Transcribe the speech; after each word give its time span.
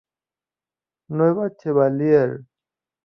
Nueva 1.15 1.45
Chevallier 1.57 2.31